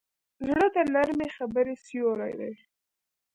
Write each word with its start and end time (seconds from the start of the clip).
زړه 0.47 0.67
د 0.75 0.77
نرمې 0.93 1.27
خبرې 1.37 1.75
سیوری 1.85 2.33
دی. 2.39 2.53